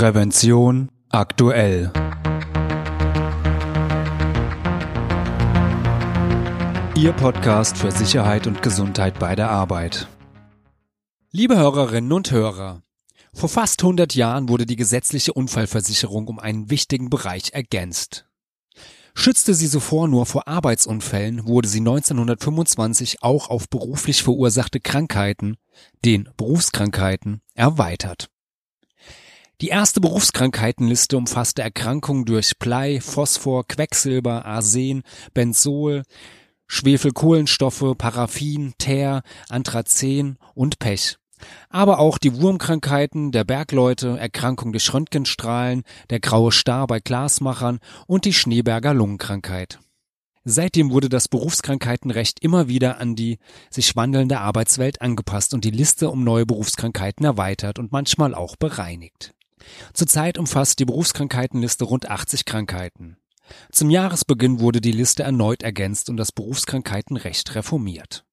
Prävention 0.00 0.88
aktuell. 1.10 1.92
Ihr 6.96 7.12
Podcast 7.12 7.76
für 7.76 7.90
Sicherheit 7.90 8.46
und 8.46 8.62
Gesundheit 8.62 9.18
bei 9.18 9.36
der 9.36 9.50
Arbeit. 9.50 10.08
Liebe 11.32 11.58
Hörerinnen 11.58 12.10
und 12.12 12.30
Hörer, 12.30 12.80
vor 13.34 13.50
fast 13.50 13.82
100 13.82 14.14
Jahren 14.14 14.48
wurde 14.48 14.64
die 14.64 14.76
gesetzliche 14.76 15.34
Unfallversicherung 15.34 16.28
um 16.28 16.38
einen 16.38 16.70
wichtigen 16.70 17.10
Bereich 17.10 17.52
ergänzt. 17.52 18.24
Schützte 19.12 19.52
sie 19.52 19.68
zuvor 19.68 20.08
nur 20.08 20.24
vor 20.24 20.48
Arbeitsunfällen, 20.48 21.46
wurde 21.46 21.68
sie 21.68 21.80
1925 21.80 23.22
auch 23.22 23.50
auf 23.50 23.68
beruflich 23.68 24.22
verursachte 24.22 24.80
Krankheiten, 24.80 25.58
den 26.06 26.26
Berufskrankheiten, 26.38 27.42
erweitert. 27.52 28.30
Die 29.60 29.68
erste 29.68 30.00
Berufskrankheitenliste 30.00 31.18
umfasste 31.18 31.60
Erkrankungen 31.60 32.24
durch 32.24 32.58
Blei, 32.58 32.98
Phosphor, 33.02 33.66
Quecksilber, 33.68 34.46
Arsen, 34.46 35.02
Benzol, 35.34 36.04
Schwefelkohlenstoffe, 36.66 37.94
Paraffin, 37.98 38.72
Teer, 38.78 39.22
Anthrazen 39.50 40.38
und 40.54 40.78
Pech. 40.78 41.16
Aber 41.68 41.98
auch 41.98 42.16
die 42.16 42.40
Wurmkrankheiten 42.40 43.32
der 43.32 43.44
Bergleute, 43.44 44.18
Erkrankung 44.18 44.72
durch 44.72 44.94
Röntgenstrahlen, 44.94 45.82
der 46.08 46.20
graue 46.20 46.52
Star 46.52 46.86
bei 46.86 47.00
Glasmachern 47.00 47.80
und 48.06 48.24
die 48.24 48.32
Schneeberger 48.32 48.94
Lungenkrankheit. 48.94 49.78
Seitdem 50.44 50.90
wurde 50.90 51.10
das 51.10 51.28
Berufskrankheitenrecht 51.28 52.40
immer 52.40 52.68
wieder 52.68 52.96
an 52.98 53.14
die 53.14 53.38
sich 53.68 53.94
wandelnde 53.94 54.40
Arbeitswelt 54.40 55.02
angepasst 55.02 55.52
und 55.52 55.66
die 55.66 55.70
Liste 55.70 56.08
um 56.08 56.24
neue 56.24 56.46
Berufskrankheiten 56.46 57.26
erweitert 57.26 57.78
und 57.78 57.92
manchmal 57.92 58.34
auch 58.34 58.56
bereinigt. 58.56 59.34
Zurzeit 59.92 60.38
umfasst 60.38 60.78
die 60.78 60.84
Berufskrankheitenliste 60.84 61.84
rund 61.84 62.08
80 62.08 62.44
Krankheiten. 62.44 63.16
Zum 63.72 63.90
Jahresbeginn 63.90 64.60
wurde 64.60 64.80
die 64.80 64.92
Liste 64.92 65.22
erneut 65.22 65.62
ergänzt 65.62 66.08
und 66.08 66.16
das 66.16 66.32
Berufskrankheitenrecht 66.32 67.54
reformiert. 67.54 68.24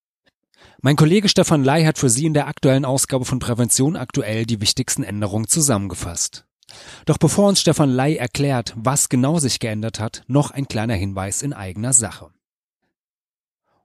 Mein 0.81 0.95
Kollege 0.95 1.27
Stefan 1.27 1.63
Ley 1.63 1.85
hat 1.85 1.97
für 1.97 2.09
Sie 2.09 2.25
in 2.25 2.33
der 2.33 2.47
aktuellen 2.47 2.85
Ausgabe 2.85 3.25
von 3.25 3.39
Prävention 3.39 3.95
aktuell 3.95 4.45
die 4.45 4.61
wichtigsten 4.61 5.03
Änderungen 5.03 5.47
zusammengefasst. 5.47 6.45
Doch 7.05 7.17
bevor 7.17 7.47
uns 7.47 7.61
Stefan 7.61 7.89
Ley 7.89 8.15
erklärt, 8.15 8.73
was 8.75 9.09
genau 9.09 9.39
sich 9.39 9.59
geändert 9.59 9.99
hat, 9.99 10.23
noch 10.27 10.51
ein 10.51 10.67
kleiner 10.67 10.95
Hinweis 10.95 11.41
in 11.41 11.53
eigener 11.53 11.93
Sache. 11.93 12.29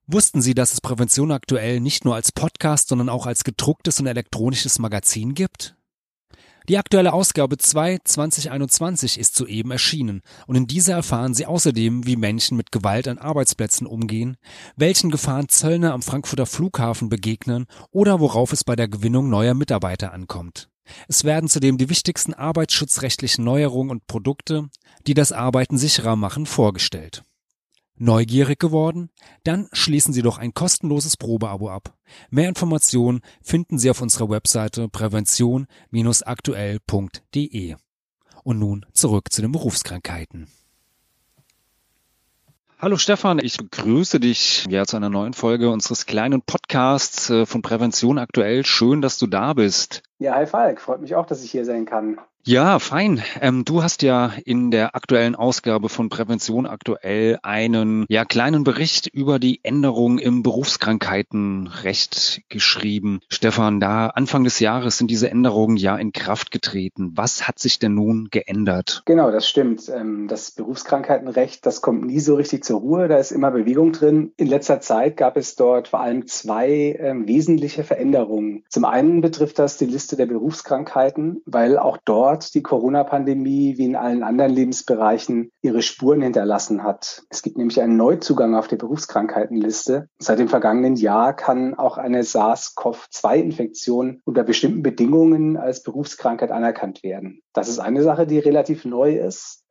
Wussten 0.06 0.42
Sie, 0.42 0.54
dass 0.54 0.72
es 0.72 0.80
Prävention 0.80 1.30
aktuell 1.30 1.80
nicht 1.80 2.04
nur 2.04 2.14
als 2.14 2.32
Podcast, 2.32 2.88
sondern 2.88 3.08
auch 3.08 3.26
als 3.26 3.44
gedrucktes 3.44 4.00
und 4.00 4.06
elektronisches 4.06 4.78
Magazin 4.78 5.34
gibt? 5.34 5.76
Die 6.68 6.78
aktuelle 6.78 7.12
Ausgabe 7.12 7.58
2 7.58 7.98
2021 8.04 9.18
ist 9.18 9.34
soeben 9.34 9.72
erschienen 9.72 10.22
und 10.46 10.54
in 10.54 10.66
dieser 10.66 10.94
erfahren 10.94 11.34
Sie 11.34 11.46
außerdem, 11.46 12.06
wie 12.06 12.16
Menschen 12.16 12.56
mit 12.56 12.70
Gewalt 12.70 13.08
an 13.08 13.18
Arbeitsplätzen 13.18 13.86
umgehen, 13.86 14.36
welchen 14.76 15.10
Gefahren 15.10 15.48
Zöllner 15.48 15.92
am 15.92 16.02
Frankfurter 16.02 16.46
Flughafen 16.46 17.08
begegnen 17.08 17.66
oder 17.90 18.20
worauf 18.20 18.52
es 18.52 18.64
bei 18.64 18.76
der 18.76 18.88
Gewinnung 18.88 19.28
neuer 19.28 19.54
Mitarbeiter 19.54 20.12
ankommt. 20.12 20.68
Es 21.08 21.24
werden 21.24 21.48
zudem 21.48 21.78
die 21.78 21.88
wichtigsten 21.88 22.34
arbeitsschutzrechtlichen 22.34 23.44
Neuerungen 23.44 23.90
und 23.90 24.06
Produkte, 24.06 24.68
die 25.06 25.14
das 25.14 25.32
Arbeiten 25.32 25.78
sicherer 25.78 26.16
machen, 26.16 26.46
vorgestellt. 26.46 27.24
Neugierig 27.96 28.58
geworden? 28.58 29.10
Dann 29.44 29.68
schließen 29.72 30.14
Sie 30.14 30.22
doch 30.22 30.38
ein 30.38 30.54
kostenloses 30.54 31.16
Probeabo 31.16 31.70
ab. 31.70 31.94
Mehr 32.30 32.48
Informationen 32.48 33.20
finden 33.42 33.78
Sie 33.78 33.90
auf 33.90 34.00
unserer 34.00 34.30
Webseite 34.30 34.88
prävention-aktuell.de. 34.88 37.76
Und 38.44 38.58
nun 38.58 38.84
zurück 38.92 39.30
zu 39.30 39.40
den 39.42 39.52
Berufskrankheiten. 39.52 40.48
Hallo 42.82 42.96
Stefan, 42.96 43.38
ich 43.38 43.58
begrüße 43.58 44.18
dich 44.18 44.66
ja 44.68 44.84
zu 44.84 44.96
einer 44.96 45.08
neuen 45.08 45.34
Folge 45.34 45.70
unseres 45.70 46.04
kleinen 46.04 46.42
Podcasts 46.42 47.30
äh, 47.30 47.46
von 47.46 47.62
Prävention 47.62 48.18
aktuell. 48.18 48.66
Schön, 48.66 49.00
dass 49.00 49.18
du 49.18 49.28
da 49.28 49.52
bist. 49.52 50.02
Ja, 50.18 50.34
hi 50.34 50.46
Falk, 50.46 50.80
freut 50.80 51.00
mich 51.00 51.14
auch, 51.14 51.26
dass 51.26 51.44
ich 51.44 51.52
hier 51.52 51.64
sein 51.64 51.84
kann. 51.84 52.18
Ja, 52.44 52.80
fein. 52.80 53.22
Ähm, 53.40 53.64
du 53.64 53.84
hast 53.84 54.02
ja 54.02 54.32
in 54.44 54.72
der 54.72 54.96
aktuellen 54.96 55.36
Ausgabe 55.36 55.88
von 55.88 56.08
Prävention 56.08 56.66
aktuell 56.66 57.38
einen 57.44 58.04
ja 58.08 58.24
kleinen 58.24 58.64
Bericht 58.64 59.06
über 59.06 59.38
die 59.38 59.60
Änderungen 59.62 60.18
im 60.18 60.42
Berufskrankheitenrecht 60.42 62.42
geschrieben. 62.48 63.20
Stefan, 63.28 63.78
da 63.78 64.08
Anfang 64.08 64.42
des 64.42 64.58
Jahres 64.58 64.98
sind 64.98 65.08
diese 65.08 65.30
Änderungen 65.30 65.76
ja 65.76 65.96
in 65.96 66.10
Kraft 66.10 66.50
getreten. 66.50 67.12
Was 67.14 67.46
hat 67.46 67.60
sich 67.60 67.78
denn 67.78 67.94
nun 67.94 68.26
geändert? 68.32 69.02
Genau, 69.04 69.30
das 69.30 69.48
stimmt. 69.48 69.88
Ähm, 69.88 70.26
das 70.26 70.50
Berufskrankheitenrecht, 70.50 71.64
das 71.64 71.80
kommt 71.80 72.04
nie 72.04 72.18
so 72.18 72.34
richtig 72.34 72.64
zur 72.64 72.80
Ruhe. 72.80 73.06
Da 73.06 73.18
ist 73.18 73.30
immer 73.30 73.52
Bewegung 73.52 73.92
drin. 73.92 74.32
In 74.36 74.48
letzter 74.48 74.80
Zeit 74.80 75.16
gab 75.16 75.36
es 75.36 75.54
dort 75.54 75.86
vor 75.86 76.00
allem 76.00 76.26
zwei 76.26 76.98
ähm, 76.98 77.28
wesentliche 77.28 77.84
Veränderungen. 77.84 78.64
Zum 78.68 78.84
einen 78.84 79.20
betrifft 79.20 79.60
das 79.60 79.78
die 79.78 79.86
Liste 79.86 80.16
der 80.16 80.26
Berufskrankheiten, 80.26 81.40
weil 81.46 81.78
auch 81.78 81.98
dort 82.04 82.31
dort 82.32 82.54
die 82.54 82.62
Corona-Pandemie 82.62 83.76
wie 83.76 83.84
in 83.84 83.96
allen 83.96 84.22
anderen 84.22 84.52
Lebensbereichen 84.52 85.50
ihre 85.60 85.82
Spuren 85.82 86.22
hinterlassen 86.22 86.82
hat. 86.82 87.24
Es 87.28 87.42
gibt 87.42 87.58
nämlich 87.58 87.82
einen 87.82 87.98
Neuzugang 87.98 88.54
auf 88.54 88.68
der 88.68 88.76
Berufskrankheitenliste. 88.76 90.08
Seit 90.18 90.38
dem 90.38 90.48
vergangenen 90.48 90.96
Jahr 90.96 91.36
kann 91.36 91.74
auch 91.74 91.98
eine 91.98 92.22
SARS-CoV-2-Infektion 92.22 94.22
unter 94.24 94.44
bestimmten 94.44 94.82
Bedingungen 94.82 95.58
als 95.58 95.82
Berufskrankheit 95.82 96.50
anerkannt 96.50 97.02
werden. 97.02 97.42
Das 97.52 97.68
ist 97.68 97.80
eine 97.80 98.02
Sache, 98.02 98.26
die 98.26 98.38
relativ 98.38 98.86
neu 98.86 99.18
ist. 99.18 99.62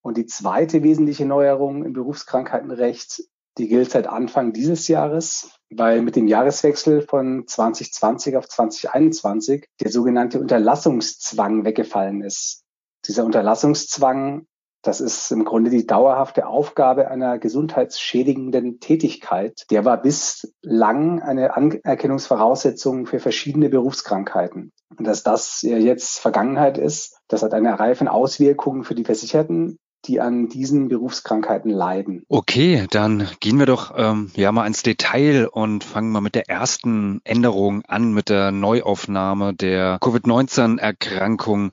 Und 0.00 0.16
die 0.16 0.26
zweite 0.26 0.82
wesentliche 0.82 1.26
Neuerung 1.26 1.84
im 1.84 1.92
Berufskrankheitenrecht 1.92 3.24
die 3.58 3.68
gilt 3.68 3.90
seit 3.90 4.06
Anfang 4.06 4.52
dieses 4.52 4.88
Jahres, 4.88 5.50
weil 5.70 6.02
mit 6.02 6.16
dem 6.16 6.28
Jahreswechsel 6.28 7.02
von 7.02 7.46
2020 7.46 8.36
auf 8.36 8.48
2021 8.48 9.66
der 9.80 9.90
sogenannte 9.90 10.40
Unterlassungszwang 10.40 11.64
weggefallen 11.64 12.22
ist. 12.22 12.62
Dieser 13.06 13.24
Unterlassungszwang, 13.24 14.46
das 14.82 15.00
ist 15.00 15.30
im 15.32 15.44
Grunde 15.44 15.70
die 15.70 15.86
dauerhafte 15.86 16.46
Aufgabe 16.46 17.08
einer 17.08 17.38
gesundheitsschädigenden 17.38 18.78
Tätigkeit. 18.78 19.64
Der 19.70 19.84
war 19.84 20.00
bislang 20.00 21.22
eine 21.22 21.56
Anerkennungsvoraussetzung 21.56 23.06
für 23.06 23.18
verschiedene 23.18 23.68
Berufskrankheiten. 23.68 24.72
Und 24.96 25.06
dass 25.06 25.22
das 25.22 25.62
jetzt 25.62 26.20
Vergangenheit 26.20 26.78
ist, 26.78 27.18
das 27.28 27.42
hat 27.42 27.54
eine 27.54 27.78
Reihe 27.78 27.96
von 27.96 28.08
Auswirkungen 28.08 28.84
für 28.84 28.94
die 28.94 29.04
Versicherten, 29.04 29.78
die 30.06 30.20
an 30.20 30.48
diesen 30.48 30.88
Berufskrankheiten 30.88 31.70
leiden. 31.70 32.24
Okay, 32.28 32.86
dann 32.90 33.28
gehen 33.40 33.58
wir 33.58 33.66
doch 33.66 33.92
ähm, 33.96 34.30
ja 34.34 34.52
mal 34.52 34.66
ins 34.66 34.82
Detail 34.82 35.48
und 35.50 35.84
fangen 35.84 36.10
mal 36.10 36.20
mit 36.20 36.34
der 36.34 36.48
ersten 36.48 37.20
Änderung 37.24 37.82
an, 37.86 38.12
mit 38.12 38.28
der 38.28 38.52
Neuaufnahme 38.52 39.54
der 39.54 39.98
Covid-19-Erkrankung, 40.00 41.72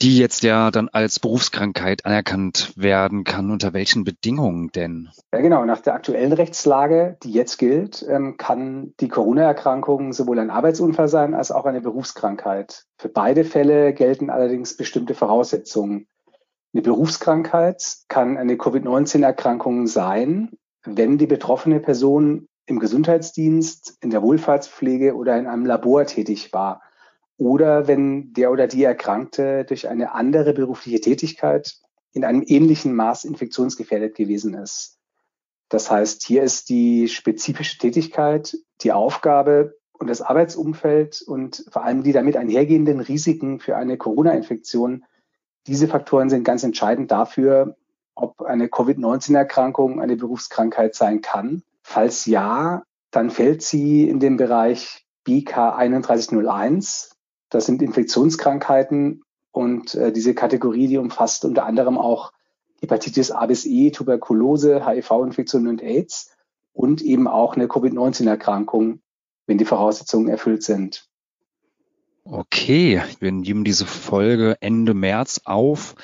die 0.00 0.18
jetzt 0.18 0.42
ja 0.42 0.70
dann 0.70 0.88
als 0.88 1.18
Berufskrankheit 1.20 2.06
anerkannt 2.06 2.72
werden 2.76 3.24
kann. 3.24 3.50
Unter 3.50 3.72
welchen 3.72 4.04
Bedingungen 4.04 4.70
denn? 4.72 5.08
Ja, 5.32 5.40
genau. 5.40 5.64
Nach 5.64 5.80
der 5.80 5.94
aktuellen 5.94 6.32
Rechtslage, 6.32 7.16
die 7.22 7.32
jetzt 7.32 7.58
gilt, 7.58 8.04
ähm, 8.08 8.36
kann 8.36 8.94
die 9.00 9.08
Corona-Erkrankung 9.08 10.12
sowohl 10.12 10.38
ein 10.38 10.50
Arbeitsunfall 10.50 11.08
sein 11.08 11.34
als 11.34 11.50
auch 11.50 11.64
eine 11.64 11.80
Berufskrankheit. 11.80 12.84
Für 12.98 13.08
beide 13.08 13.44
Fälle 13.44 13.92
gelten 13.94 14.30
allerdings 14.30 14.76
bestimmte 14.76 15.14
Voraussetzungen. 15.14 16.06
Eine 16.72 16.82
Berufskrankheit 16.82 17.98
kann 18.08 18.38
eine 18.38 18.56
Covid-19-Erkrankung 18.56 19.86
sein, 19.86 20.50
wenn 20.84 21.18
die 21.18 21.26
betroffene 21.26 21.80
Person 21.80 22.48
im 22.64 22.78
Gesundheitsdienst, 22.78 23.98
in 24.00 24.10
der 24.10 24.22
Wohlfahrtspflege 24.22 25.14
oder 25.14 25.38
in 25.38 25.46
einem 25.46 25.66
Labor 25.66 26.06
tätig 26.06 26.52
war. 26.52 26.80
Oder 27.36 27.88
wenn 27.88 28.32
der 28.32 28.50
oder 28.50 28.68
die 28.68 28.84
Erkrankte 28.84 29.64
durch 29.64 29.88
eine 29.88 30.14
andere 30.14 30.54
berufliche 30.54 31.00
Tätigkeit 31.00 31.76
in 32.12 32.24
einem 32.24 32.42
ähnlichen 32.46 32.94
Maß 32.94 33.24
infektionsgefährdet 33.24 34.14
gewesen 34.14 34.54
ist. 34.54 34.98
Das 35.68 35.90
heißt, 35.90 36.22
hier 36.24 36.42
ist 36.42 36.68
die 36.68 37.08
spezifische 37.08 37.78
Tätigkeit, 37.78 38.56
die 38.82 38.92
Aufgabe 38.92 39.76
und 39.92 40.08
das 40.08 40.20
Arbeitsumfeld 40.20 41.22
und 41.22 41.64
vor 41.70 41.84
allem 41.84 42.02
die 42.02 42.12
damit 42.12 42.36
einhergehenden 42.36 43.00
Risiken 43.00 43.60
für 43.60 43.76
eine 43.76 43.96
Corona-Infektion 43.96 45.04
diese 45.66 45.88
Faktoren 45.88 46.30
sind 46.30 46.44
ganz 46.44 46.64
entscheidend 46.64 47.10
dafür, 47.10 47.76
ob 48.14 48.42
eine 48.42 48.68
Covid-19-Erkrankung 48.68 50.00
eine 50.00 50.16
Berufskrankheit 50.16 50.94
sein 50.94 51.20
kann. 51.20 51.62
Falls 51.82 52.26
ja, 52.26 52.82
dann 53.10 53.30
fällt 53.30 53.62
sie 53.62 54.08
in 54.08 54.20
den 54.20 54.36
Bereich 54.36 55.06
BK 55.24 55.76
3101. 55.76 57.16
Das 57.48 57.66
sind 57.66 57.82
Infektionskrankheiten 57.82 59.22
und 59.50 59.94
äh, 59.94 60.12
diese 60.12 60.34
Kategorie, 60.34 60.88
die 60.88 60.98
umfasst 60.98 61.44
unter 61.44 61.66
anderem 61.66 61.98
auch 61.98 62.32
Hepatitis 62.80 63.30
A 63.30 63.46
bis 63.46 63.64
E, 63.64 63.90
Tuberkulose, 63.90 64.86
HIV-Infektionen 64.86 65.68
und 65.68 65.82
AIDS 65.82 66.34
und 66.72 67.02
eben 67.02 67.28
auch 67.28 67.54
eine 67.54 67.68
Covid-19-Erkrankung, 67.68 69.00
wenn 69.46 69.58
die 69.58 69.64
Voraussetzungen 69.64 70.28
erfüllt 70.28 70.64
sind. 70.64 71.08
Okay, 72.24 73.02
wir 73.18 73.32
nehmen 73.32 73.64
diese 73.64 73.84
Folge 73.84 74.56
Ende 74.60 74.94
März 74.94 75.40
auf. 75.44 75.96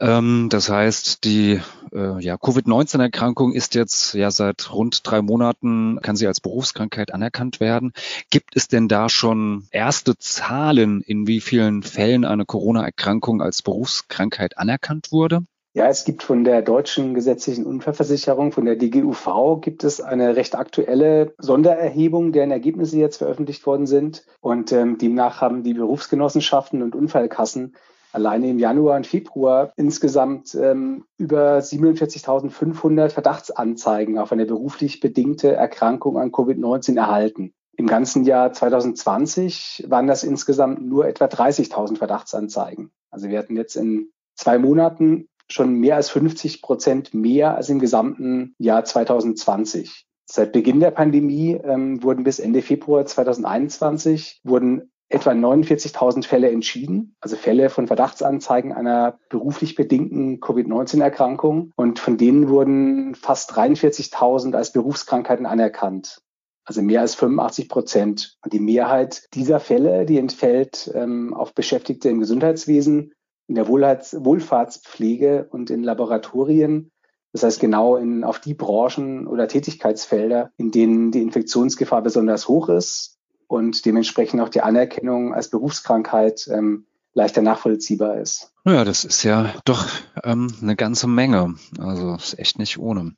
Ähm, 0.00 0.48
das 0.50 0.68
heißt, 0.68 1.24
die 1.24 1.60
äh, 1.92 2.22
ja, 2.22 2.36
Covid-19-Erkrankung 2.36 3.52
ist 3.52 3.74
jetzt 3.74 4.14
ja 4.14 4.30
seit 4.30 4.72
rund 4.72 5.00
drei 5.04 5.20
Monaten, 5.20 5.98
kann 6.00 6.14
sie 6.14 6.28
als 6.28 6.40
Berufskrankheit 6.40 7.12
anerkannt 7.12 7.58
werden. 7.58 7.92
Gibt 8.30 8.54
es 8.54 8.68
denn 8.68 8.86
da 8.86 9.08
schon 9.08 9.66
erste 9.72 10.16
Zahlen, 10.16 11.00
in 11.00 11.26
wie 11.26 11.40
vielen 11.40 11.82
Fällen 11.82 12.24
eine 12.24 12.44
Corona-Erkrankung 12.44 13.42
als 13.42 13.62
Berufskrankheit 13.62 14.58
anerkannt 14.58 15.10
wurde? 15.10 15.44
Ja, 15.74 15.86
es 15.86 16.04
gibt 16.04 16.22
von 16.22 16.44
der 16.44 16.62
deutschen 16.62 17.14
gesetzlichen 17.14 17.66
Unfallversicherung, 17.66 18.52
von 18.52 18.64
der 18.64 18.76
DGUV, 18.76 19.60
gibt 19.60 19.84
es 19.84 20.00
eine 20.00 20.34
recht 20.34 20.56
aktuelle 20.56 21.34
Sondererhebung, 21.38 22.32
deren 22.32 22.50
Ergebnisse 22.50 22.96
jetzt 22.96 23.18
veröffentlicht 23.18 23.66
worden 23.66 23.86
sind. 23.86 24.24
Und 24.40 24.72
ähm, 24.72 24.98
demnach 24.98 25.40
haben 25.40 25.62
die 25.62 25.74
Berufsgenossenschaften 25.74 26.82
und 26.82 26.94
Unfallkassen 26.94 27.76
alleine 28.12 28.48
im 28.48 28.58
Januar 28.58 28.96
und 28.96 29.06
Februar 29.06 29.72
insgesamt 29.76 30.54
ähm, 30.54 31.04
über 31.18 31.58
47.500 31.58 33.10
Verdachtsanzeigen 33.10 34.18
auf 34.18 34.32
eine 34.32 34.46
beruflich 34.46 35.00
bedingte 35.00 35.52
Erkrankung 35.52 36.18
an 36.18 36.32
Covid-19 36.32 36.96
erhalten. 36.96 37.52
Im 37.76 37.86
ganzen 37.86 38.24
Jahr 38.24 38.52
2020 38.52 39.84
waren 39.88 40.08
das 40.08 40.24
insgesamt 40.24 40.84
nur 40.84 41.06
etwa 41.06 41.26
30.000 41.26 41.98
Verdachtsanzeigen. 41.98 42.90
Also 43.10 43.28
wir 43.28 43.38
hatten 43.38 43.56
jetzt 43.56 43.76
in 43.76 44.10
zwei 44.34 44.58
Monaten 44.58 45.28
schon 45.50 45.74
mehr 45.74 45.96
als 45.96 46.10
50 46.10 46.62
Prozent 46.62 47.14
mehr 47.14 47.56
als 47.56 47.68
im 47.68 47.78
gesamten 47.78 48.54
Jahr 48.58 48.84
2020. 48.84 50.06
Seit 50.26 50.52
Beginn 50.52 50.80
der 50.80 50.90
Pandemie 50.90 51.58
ähm, 51.62 52.02
wurden 52.02 52.24
bis 52.24 52.38
Ende 52.38 52.60
Februar 52.60 53.06
2021 53.06 54.40
wurden 54.44 54.90
etwa 55.08 55.30
49.000 55.30 56.26
Fälle 56.26 56.50
entschieden, 56.50 57.16
also 57.20 57.36
Fälle 57.36 57.70
von 57.70 57.86
Verdachtsanzeigen 57.86 58.72
einer 58.72 59.18
beruflich 59.30 59.74
bedingten 59.74 60.40
Covid-19-Erkrankung. 60.40 61.72
Und 61.76 61.98
von 61.98 62.18
denen 62.18 62.48
wurden 62.48 63.14
fast 63.14 63.52
43.000 63.52 64.54
als 64.54 64.72
Berufskrankheiten 64.72 65.46
anerkannt. 65.46 66.20
Also 66.64 66.82
mehr 66.82 67.00
als 67.00 67.14
85 67.14 67.70
Prozent. 67.70 68.36
Und 68.44 68.52
die 68.52 68.60
Mehrheit 68.60 69.22
dieser 69.32 69.60
Fälle, 69.60 70.04
die 70.04 70.18
entfällt 70.18 70.90
ähm, 70.94 71.32
auf 71.32 71.54
Beschäftigte 71.54 72.10
im 72.10 72.20
Gesundheitswesen, 72.20 73.14
in 73.48 73.54
der 73.54 73.66
Wohlfahrts 73.66 74.24
Wohlfahrtspflege 74.24 75.48
und 75.50 75.70
in 75.70 75.82
Laboratorien. 75.82 76.92
Das 77.32 77.42
heißt 77.42 77.60
genau 77.60 77.96
in, 77.96 78.24
auf 78.24 78.38
die 78.38 78.54
Branchen 78.54 79.26
oder 79.26 79.48
Tätigkeitsfelder, 79.48 80.52
in 80.56 80.70
denen 80.70 81.10
die 81.10 81.22
Infektionsgefahr 81.22 82.02
besonders 82.02 82.48
hoch 82.48 82.68
ist 82.68 83.18
und 83.46 83.84
dementsprechend 83.84 84.40
auch 84.40 84.48
die 84.50 84.60
Anerkennung 84.60 85.34
als 85.34 85.50
Berufskrankheit 85.50 86.48
ähm, 86.52 86.86
leichter 87.14 87.42
nachvollziehbar 87.42 88.18
ist. 88.18 88.52
Ja, 88.64 88.84
das 88.84 89.04
ist 89.04 89.22
ja 89.22 89.54
doch 89.64 89.86
ähm, 90.24 90.52
eine 90.60 90.76
ganze 90.76 91.06
Menge. 91.06 91.54
Also 91.78 92.14
ist 92.14 92.38
echt 92.38 92.58
nicht 92.58 92.78
ohne. 92.78 93.14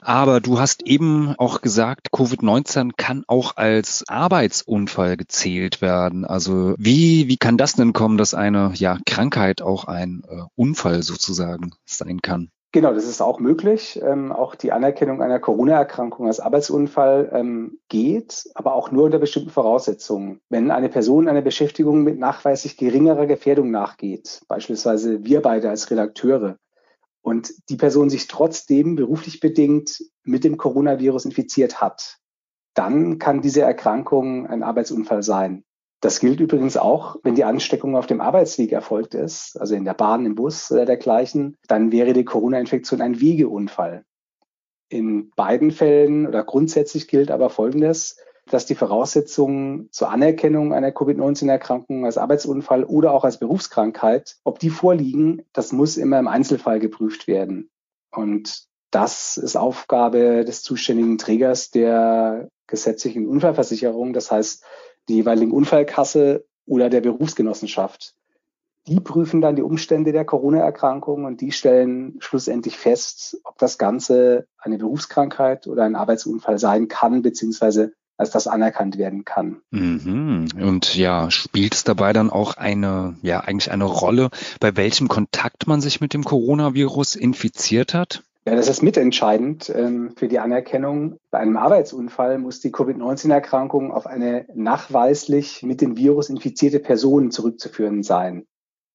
Aber 0.00 0.40
du 0.40 0.58
hast 0.58 0.82
eben 0.86 1.34
auch 1.38 1.60
gesagt, 1.60 2.08
Covid-19 2.12 2.92
kann 2.96 3.24
auch 3.26 3.56
als 3.56 4.04
Arbeitsunfall 4.08 5.16
gezählt 5.16 5.80
werden. 5.80 6.24
Also 6.24 6.74
wie, 6.78 7.28
wie 7.28 7.36
kann 7.36 7.56
das 7.56 7.74
denn 7.74 7.92
kommen, 7.92 8.18
dass 8.18 8.34
eine 8.34 8.72
ja, 8.74 8.98
Krankheit 9.06 9.62
auch 9.62 9.84
ein 9.84 10.22
äh, 10.28 10.42
Unfall 10.56 11.02
sozusagen 11.02 11.72
sein 11.84 12.20
kann? 12.20 12.50
Genau, 12.70 12.92
das 12.92 13.06
ist 13.06 13.22
auch 13.22 13.40
möglich. 13.40 13.98
Ähm, 14.02 14.30
auch 14.30 14.54
die 14.54 14.72
Anerkennung 14.72 15.22
einer 15.22 15.38
Corona-Erkrankung 15.38 16.26
als 16.26 16.38
Arbeitsunfall 16.38 17.30
ähm, 17.32 17.78
geht, 17.88 18.50
aber 18.54 18.74
auch 18.74 18.90
nur 18.90 19.04
unter 19.04 19.18
bestimmten 19.18 19.50
Voraussetzungen. 19.50 20.40
Wenn 20.50 20.70
eine 20.70 20.90
Person 20.90 21.28
einer 21.28 21.40
Beschäftigung 21.40 22.02
mit 22.02 22.18
nachweislich 22.18 22.76
geringerer 22.76 23.26
Gefährdung 23.26 23.70
nachgeht, 23.70 24.42
beispielsweise 24.48 25.24
wir 25.24 25.40
beide 25.40 25.70
als 25.70 25.90
Redakteure, 25.90 26.58
und 27.28 27.52
die 27.68 27.76
Person 27.76 28.10
sich 28.10 28.26
trotzdem 28.26 28.96
beruflich 28.96 29.40
bedingt 29.40 30.02
mit 30.22 30.44
dem 30.44 30.56
Coronavirus 30.56 31.26
infiziert 31.26 31.80
hat, 31.80 32.18
dann 32.74 33.18
kann 33.18 33.42
diese 33.42 33.60
Erkrankung 33.60 34.46
ein 34.46 34.62
Arbeitsunfall 34.62 35.22
sein. 35.22 35.64
Das 36.00 36.20
gilt 36.20 36.38
übrigens 36.38 36.76
auch, 36.76 37.16
wenn 37.24 37.34
die 37.34 37.44
Ansteckung 37.44 37.96
auf 37.96 38.06
dem 38.06 38.20
Arbeitsweg 38.20 38.70
erfolgt 38.72 39.14
ist, 39.14 39.60
also 39.60 39.74
in 39.74 39.84
der 39.84 39.94
Bahn, 39.94 40.26
im 40.26 40.36
Bus 40.36 40.70
oder 40.70 40.86
dergleichen, 40.86 41.56
dann 41.66 41.90
wäre 41.90 42.12
die 42.12 42.24
Corona-Infektion 42.24 43.00
ein 43.00 43.20
Wegeunfall. 43.20 44.04
In 44.88 45.30
beiden 45.30 45.70
Fällen 45.70 46.26
oder 46.26 46.44
grundsätzlich 46.44 47.08
gilt 47.08 47.30
aber 47.30 47.50
Folgendes, 47.50 48.16
dass 48.46 48.64
die 48.64 48.76
Voraussetzungen 48.76 49.88
zur 49.90 50.10
Anerkennung 50.10 50.72
einer 50.72 50.92
Covid-19-Erkrankung 50.92 52.06
als 52.06 52.16
Arbeitsunfall 52.16 52.84
oder 52.84 53.12
auch 53.12 53.24
als 53.24 53.38
Berufskrankheit, 53.38 54.36
ob 54.44 54.58
die 54.58 54.70
vorliegen, 54.70 55.42
das 55.52 55.72
muss 55.72 55.96
immer 55.96 56.18
im 56.18 56.28
Einzelfall 56.28 56.78
geprüft 56.78 57.26
werden. 57.26 57.70
Und 58.10 58.68
das 58.90 59.36
ist 59.36 59.56
Aufgabe 59.56 60.44
des 60.44 60.62
zuständigen 60.62 61.18
Trägers 61.18 61.70
der 61.70 62.48
gesetzlichen 62.66 63.26
Unfallversicherung. 63.26 64.12
Das 64.12 64.30
heißt, 64.30 64.64
die 65.08 65.16
jeweiligen 65.16 65.52
Unfallkasse 65.52 66.44
oder 66.66 66.90
der 66.90 67.00
Berufsgenossenschaft. 67.00 68.14
Die 68.86 69.00
prüfen 69.00 69.40
dann 69.40 69.56
die 69.56 69.62
Umstände 69.62 70.12
der 70.12 70.24
Corona-Erkrankung 70.24 71.24
und 71.24 71.40
die 71.42 71.52
stellen 71.52 72.16
schlussendlich 72.20 72.76
fest, 72.76 73.38
ob 73.44 73.58
das 73.58 73.76
Ganze 73.76 74.46
eine 74.56 74.78
Berufskrankheit 74.78 75.66
oder 75.66 75.84
ein 75.84 75.94
Arbeitsunfall 75.94 76.58
sein 76.58 76.88
kann, 76.88 77.20
beziehungsweise 77.20 77.92
als 78.16 78.30
das 78.30 78.48
anerkannt 78.48 78.98
werden 78.98 79.24
kann. 79.24 79.60
Mhm. 79.70 80.48
Und 80.60 80.96
ja, 80.96 81.30
spielt 81.30 81.74
es 81.74 81.84
dabei 81.84 82.12
dann 82.12 82.30
auch 82.30 82.56
eine, 82.56 83.16
ja, 83.22 83.40
eigentlich 83.40 83.70
eine 83.70 83.84
Rolle, 83.84 84.30
bei 84.58 84.76
welchem 84.76 85.08
Kontakt 85.08 85.66
man 85.66 85.80
sich 85.80 86.00
mit 86.00 86.14
dem 86.14 86.24
Coronavirus 86.24 87.14
infiziert 87.14 87.94
hat? 87.94 88.24
Ja, 88.46 88.54
das 88.54 88.68
ist 88.68 88.82
mitentscheidend 88.82 89.70
ähm, 89.74 90.14
für 90.16 90.28
die 90.28 90.38
Anerkennung. 90.38 91.18
Bei 91.30 91.38
einem 91.38 91.56
Arbeitsunfall 91.56 92.38
muss 92.38 92.60
die 92.60 92.72
Covid-19-Erkrankung 92.72 93.92
auf 93.92 94.06
eine 94.06 94.46
nachweislich 94.54 95.62
mit 95.62 95.80
dem 95.80 95.96
Virus 95.96 96.30
infizierte 96.30 96.80
Person 96.80 97.30
zurückzuführen 97.30 98.02
sein. 98.02 98.46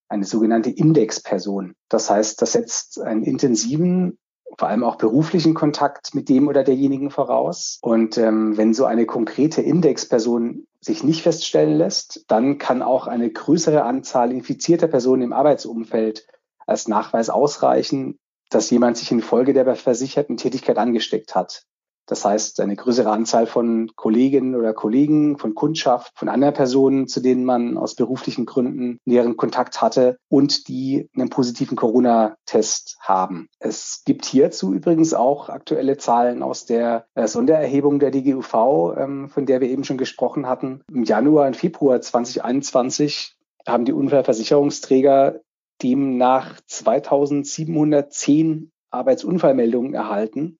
Eine 0.08 0.24
sogenannte 0.24 0.70
Indexperson. 0.70 1.74
Das 1.88 2.10
heißt, 2.10 2.42
das 2.42 2.52
setzt 2.52 3.00
einen 3.00 3.22
intensiven, 3.22 4.18
vor 4.58 4.68
allem 4.68 4.82
auch 4.82 4.96
beruflichen 4.96 5.54
Kontakt 5.54 6.14
mit 6.14 6.28
dem 6.28 6.48
oder 6.48 6.64
derjenigen 6.64 7.10
voraus. 7.10 7.78
Und 7.80 8.18
ähm, 8.18 8.56
wenn 8.56 8.74
so 8.74 8.86
eine 8.86 9.06
konkrete 9.06 9.62
Indexperson 9.62 10.66
sich 10.80 11.04
nicht 11.04 11.22
feststellen 11.22 11.78
lässt, 11.78 12.24
dann 12.28 12.58
kann 12.58 12.82
auch 12.82 13.06
eine 13.06 13.30
größere 13.30 13.84
Anzahl 13.84 14.32
infizierter 14.32 14.88
Personen 14.88 15.22
im 15.22 15.32
Arbeitsumfeld 15.32 16.26
als 16.66 16.88
Nachweis 16.88 17.30
ausreichen, 17.30 18.18
dass 18.50 18.70
jemand 18.70 18.96
sich 18.96 19.10
infolge 19.10 19.52
der 19.52 19.74
versicherten 19.76 20.36
Tätigkeit 20.36 20.78
angesteckt 20.78 21.34
hat. 21.34 21.64
Das 22.06 22.24
heißt, 22.24 22.60
eine 22.60 22.76
größere 22.76 23.10
Anzahl 23.10 23.46
von 23.46 23.90
Kolleginnen 23.96 24.54
oder 24.54 24.74
Kollegen, 24.74 25.38
von 25.38 25.54
Kundschaft, 25.54 26.12
von 26.18 26.28
anderen 26.28 26.52
Personen, 26.52 27.08
zu 27.08 27.20
denen 27.20 27.44
man 27.44 27.78
aus 27.78 27.94
beruflichen 27.94 28.44
Gründen 28.44 28.98
näheren 29.06 29.36
Kontakt 29.36 29.80
hatte 29.80 30.18
und 30.28 30.68
die 30.68 31.08
einen 31.16 31.30
positiven 31.30 31.76
Corona-Test 31.76 32.98
haben. 33.00 33.48
Es 33.58 34.02
gibt 34.04 34.26
hierzu 34.26 34.74
übrigens 34.74 35.14
auch 35.14 35.48
aktuelle 35.48 35.96
Zahlen 35.96 36.42
aus 36.42 36.66
der 36.66 37.06
äh, 37.14 37.26
Sondererhebung 37.26 37.98
der 37.98 38.10
DGUV, 38.10 38.94
ähm, 38.98 39.28
von 39.30 39.46
der 39.46 39.62
wir 39.62 39.68
eben 39.68 39.84
schon 39.84 39.98
gesprochen 39.98 40.46
hatten. 40.46 40.82
Im 40.92 41.04
Januar 41.04 41.46
und 41.46 41.56
Februar 41.56 42.02
2021 42.02 43.34
haben 43.66 43.86
die 43.86 43.94
Unfallversicherungsträger 43.94 45.40
demnach 45.82 46.60
2710 46.66 48.72
Arbeitsunfallmeldungen 48.90 49.94
erhalten 49.94 50.58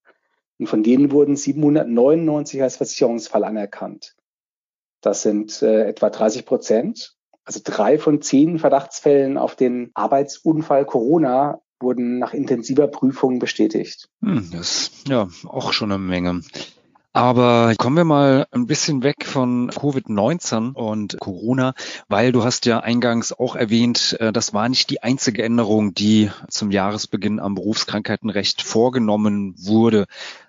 und 0.59 0.67
von 0.67 0.83
denen 0.83 1.13
wurden 1.13 1.37
799 1.37 2.63
als 2.63 2.77
Versicherungsfall 2.77 3.45
anerkannt. 3.45 4.17
Das 5.01 5.23
sind 5.23 5.63
äh, 5.63 5.87
etwa 5.87 6.11
30 6.11 6.47
Prozent. 6.47 7.17
Also 7.45 7.61
drei 7.63 7.99
von 7.99 8.23
zehn 8.23 8.59
Verdachtsfällen 8.59 9.37
auf 9.37 9.55
den 9.55 9.91
Arbeitsunfall 9.95 10.87
Corona 10.87 11.61
wurden 11.81 12.19
nach 12.19 12.33
intensiver 12.33 12.89
Prüfung 12.89 13.39
bestätigt. 13.39 14.09
Hm, 14.23 14.49
das 14.51 14.89
ist 14.89 15.09
ja 15.09 15.29
auch 15.45 15.73
schon 15.73 15.93
eine 15.93 16.03
Menge. 16.03 16.41
Aber 17.17 17.77
kommen 17.79 17.97
wir 17.97 18.05
mal 18.05 18.49
ein 18.51 18.67
bisschen 18.67 19.05
weg 19.05 19.25
von 19.25 19.71
Covid-19 19.71 20.73
und 20.73 21.17
Corona, 21.21 21.75
weil 22.09 22.33
du 22.33 22.43
hast 22.43 22.67
ja 22.67 22.81
eingangs 22.81 23.33
auch 23.33 23.55
erwähnt, 23.55 24.17
äh, 24.19 24.33
das 24.33 24.53
war 24.53 24.69
nicht 24.69 24.91
die 24.91 25.05
einzige 25.05 25.45
Änderung, 25.45 25.95
die 25.95 26.33
zum 26.49 26.73
Jahresbeginn 26.73 27.39
am 27.39 27.55
Berufskrankheitenrecht 27.55 28.63
vorgenommen 28.63 29.55
wurde 29.57 30.07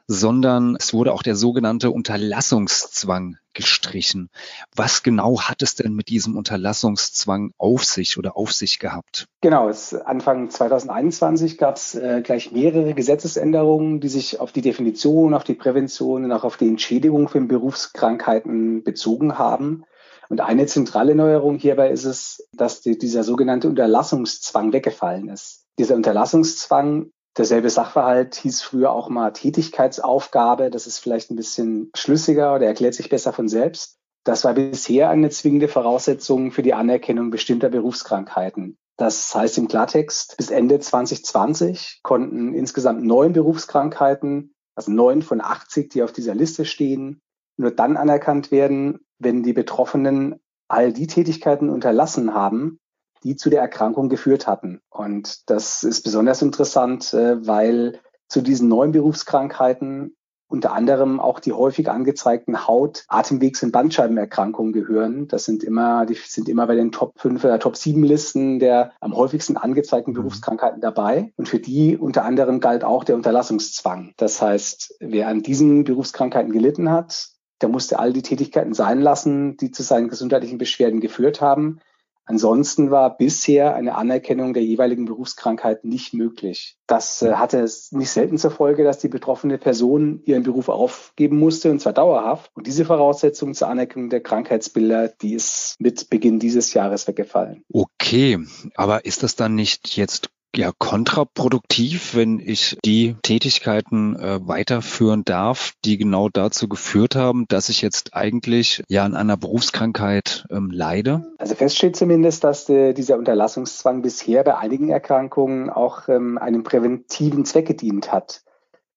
sondern 0.07 0.75
es 0.79 0.93
wurde 0.93 1.13
auch 1.13 1.23
der 1.23 1.35
sogenannte 1.35 1.91
Unterlassungszwang 1.91 3.37
gestrichen. 3.53 4.29
Was 4.75 5.01
genau 5.01 5.41
hat 5.41 5.61
es 5.61 5.75
denn 5.75 5.93
mit 5.93 6.09
diesem 6.09 6.37
Unterlassungszwang 6.37 7.51
auf 7.57 7.83
sich 7.85 8.17
oder 8.17 8.37
auf 8.37 8.51
sich 8.51 8.79
gehabt? 8.79 9.27
Genau, 9.41 9.69
es, 9.69 9.93
Anfang 9.93 10.49
2021 10.49 11.57
gab 11.57 11.77
es 11.77 11.95
äh, 11.95 12.21
gleich 12.23 12.51
mehrere 12.51 12.93
Gesetzesänderungen, 12.93 13.99
die 13.99 14.09
sich 14.09 14.39
auf 14.39 14.51
die 14.51 14.61
Definition, 14.61 15.33
auf 15.33 15.43
die 15.43 15.55
Prävention 15.55 16.25
und 16.25 16.31
auch 16.31 16.43
auf 16.43 16.57
die 16.57 16.67
Entschädigung 16.67 17.29
für 17.29 17.41
Berufskrankheiten 17.41 18.83
bezogen 18.83 19.37
haben. 19.37 19.85
Und 20.29 20.41
eine 20.41 20.65
zentrale 20.65 21.15
Neuerung 21.15 21.57
hierbei 21.57 21.89
ist 21.91 22.05
es, 22.05 22.47
dass 22.51 22.81
die, 22.81 22.97
dieser 22.97 23.23
sogenannte 23.23 23.69
Unterlassungszwang 23.69 24.73
weggefallen 24.73 25.29
ist. 25.29 25.65
Dieser 25.77 25.95
Unterlassungszwang 25.95 27.11
Derselbe 27.37 27.69
Sachverhalt 27.69 28.35
hieß 28.35 28.61
früher 28.61 28.91
auch 28.91 29.09
mal 29.09 29.31
Tätigkeitsaufgabe. 29.31 30.69
Das 30.69 30.87
ist 30.87 30.99
vielleicht 30.99 31.31
ein 31.31 31.35
bisschen 31.35 31.91
schlüssiger 31.95 32.55
oder 32.55 32.65
erklärt 32.65 32.93
sich 32.93 33.09
besser 33.09 33.33
von 33.33 33.49
selbst. 33.49 33.97
Das 34.23 34.43
war 34.43 34.53
bisher 34.53 35.09
eine 35.09 35.29
zwingende 35.29 35.67
Voraussetzung 35.67 36.51
für 36.51 36.63
die 36.63 36.73
Anerkennung 36.73 37.29
bestimmter 37.29 37.69
Berufskrankheiten. 37.69 38.77
Das 38.97 39.35
heißt 39.35 39.57
im 39.57 39.67
Klartext, 39.67 40.37
bis 40.37 40.49
Ende 40.49 40.79
2020 40.79 41.99
konnten 42.01 42.53
insgesamt 42.53 43.03
neun 43.03 43.33
Berufskrankheiten, 43.33 44.53
also 44.75 44.91
neun 44.91 45.21
von 45.21 45.41
80, 45.41 45.89
die 45.89 46.01
auf 46.01 46.13
dieser 46.13 46.33
Liste 46.33 46.65
stehen, 46.65 47.21
nur 47.57 47.71
dann 47.71 47.97
anerkannt 47.97 48.51
werden, 48.51 49.05
wenn 49.19 49.43
die 49.43 49.53
Betroffenen 49.53 50.39
all 50.67 50.93
die 50.93 51.07
Tätigkeiten 51.07 51.69
unterlassen 51.69 52.33
haben, 52.33 52.79
die 53.25 53.35
zu 53.35 53.49
der 53.49 53.59
Erkrankung 53.59 54.07
geführt 54.07 54.47
hatten. 54.47 54.79
Und 54.89 55.49
das 55.49 55.83
ist 55.83 56.03
besonders 56.03 56.41
interessant, 56.41 57.13
äh, 57.13 57.45
weil 57.45 57.99
zu 58.29 58.41
diesen 58.41 58.69
neuen 58.69 58.91
Berufskrankheiten 58.91 60.15
unter 60.47 60.73
anderem 60.73 61.19
auch 61.19 61.39
die 61.39 61.53
häufig 61.53 61.89
angezeigten 61.89 62.67
Haut-, 62.67 63.03
Atemwegs- 63.07 63.63
und 63.63 63.71
Bandscheibenerkrankungen 63.71 64.73
gehören. 64.73 65.27
Das 65.27 65.43
sind 65.43 65.63
immer, 65.63 66.05
die 66.05 66.13
sind 66.13 66.47
immer 66.47 66.67
bei 66.67 66.75
den 66.75 66.91
Top 66.91 67.19
5 67.19 67.43
oder 67.43 67.59
Top 67.59 67.75
7 67.75 68.03
Listen 68.03 68.59
der 68.59 68.91
am 69.01 69.15
häufigsten 69.15 69.57
angezeigten 69.57 70.11
mhm. 70.11 70.17
Berufskrankheiten 70.17 70.81
dabei. 70.81 71.33
Und 71.35 71.49
für 71.49 71.59
die 71.59 71.97
unter 71.97 72.23
anderem 72.23 72.59
galt 72.59 72.83
auch 72.83 73.03
der 73.03 73.15
Unterlassungszwang. 73.15 74.13
Das 74.17 74.41
heißt, 74.41 74.97
wer 74.99 75.27
an 75.27 75.41
diesen 75.41 75.83
Berufskrankheiten 75.83 76.51
gelitten 76.51 76.91
hat, 76.91 77.29
der 77.61 77.69
musste 77.69 77.97
all 77.97 78.13
die 78.13 78.21
Tätigkeiten 78.21 78.73
sein 78.73 79.01
lassen, 79.01 79.57
die 79.57 79.71
zu 79.71 79.81
seinen 79.81 80.09
gesundheitlichen 80.09 80.57
Beschwerden 80.57 80.99
geführt 80.99 81.41
haben. 81.41 81.79
Ansonsten 82.25 82.89
war 82.89 83.17
bisher 83.17 83.75
eine 83.75 83.95
Anerkennung 83.95 84.53
der 84.53 84.63
jeweiligen 84.63 85.05
Berufskrankheit 85.05 85.85
nicht 85.85 86.13
möglich. 86.13 86.77
Das 86.87 87.21
äh, 87.21 87.33
hatte 87.33 87.59
es 87.59 87.91
nicht 87.91 88.09
selten 88.09 88.37
zur 88.37 88.51
Folge, 88.51 88.83
dass 88.83 88.99
die 88.99 89.07
betroffene 89.07 89.57
Person 89.57 90.21
ihren 90.25 90.43
Beruf 90.43 90.69
aufgeben 90.69 91.37
musste, 91.37 91.69
und 91.69 91.79
zwar 91.79 91.93
dauerhaft. 91.93 92.49
Und 92.55 92.65
diese 92.65 92.85
Voraussetzung 92.85 93.53
zur 93.53 93.67
Anerkennung 93.67 94.09
der 94.09 94.21
Krankheitsbilder, 94.21 95.09
die 95.09 95.35
ist 95.35 95.75
mit 95.79 96.09
Beginn 96.09 96.39
dieses 96.39 96.73
Jahres 96.73 97.07
weggefallen. 97.07 97.63
Okay, 97.71 98.39
aber 98.75 99.05
ist 99.05 99.21
das 99.21 99.35
dann 99.35 99.53
nicht 99.53 99.95
jetzt 99.95 100.29
ja 100.57 100.71
kontraproduktiv, 100.77 102.15
wenn 102.15 102.39
ich 102.39 102.77
die 102.85 103.15
Tätigkeiten 103.21 104.15
äh, 104.15 104.39
weiterführen 104.41 105.23
darf, 105.25 105.73
die 105.83 105.97
genau 105.97 106.29
dazu 106.29 106.67
geführt 106.67 107.15
haben, 107.15 107.45
dass 107.47 107.69
ich 107.69 107.81
jetzt 107.81 108.13
eigentlich 108.13 108.83
ja 108.87 109.03
an 109.03 109.15
einer 109.15 109.37
Berufskrankheit 109.37 110.45
ähm, 110.49 110.71
leide? 110.71 111.33
Also 111.37 111.55
fest 111.55 111.77
steht 111.77 111.95
zumindest, 111.95 112.43
dass 112.43 112.69
äh, 112.69 112.93
dieser 112.93 113.17
Unterlassungszwang 113.17 114.01
bisher 114.01 114.43
bei 114.43 114.57
einigen 114.57 114.89
Erkrankungen 114.89 115.69
auch 115.69 116.07
ähm, 116.07 116.37
einem 116.37 116.63
präventiven 116.63 117.45
Zweck 117.45 117.67
gedient 117.67 118.11
hat. 118.11 118.43